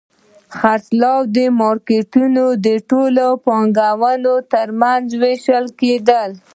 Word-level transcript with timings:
د 0.03 0.03
خرڅلاو 0.57 1.21
مارکېټونه 1.61 2.43
د 2.65 2.67
ټولو 2.89 3.27
پانګوالو 3.45 4.35
ترمنځ 4.53 5.05
وېشل 5.21 5.65
کېدل 5.79 6.29